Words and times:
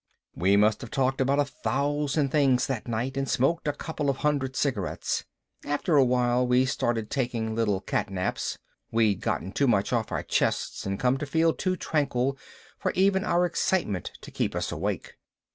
We 0.33 0.57
must 0.57 0.81
have 0.81 0.89
talked 0.89 1.21
about 1.21 1.37
a 1.37 1.45
thousand 1.45 2.29
things 2.29 2.65
that 2.65 2.87
night 2.87 3.17
and 3.17 3.29
smoked 3.29 3.67
a 3.67 3.71
couple 3.71 4.09
of 4.09 4.17
hundred 4.17 4.55
cigarettes. 4.55 5.25
After 5.63 5.95
a 5.95 6.03
while 6.03 6.47
we 6.47 6.65
started 6.65 7.11
taking 7.11 7.53
little 7.53 7.81
catnaps 7.81 8.57
we'd 8.91 9.21
gotten 9.21 9.51
too 9.51 9.67
much 9.67 9.93
off 9.93 10.11
our 10.11 10.23
chests 10.23 10.87
and 10.87 10.99
come 10.99 11.19
to 11.19 11.27
feel 11.27 11.53
too 11.53 11.75
tranquil 11.77 12.35
for 12.79 12.91
even 12.93 13.23
our 13.23 13.45
excitement 13.45 14.13
to 14.21 14.31
keep 14.31 14.55
us 14.55 14.71
awake. 14.71 15.17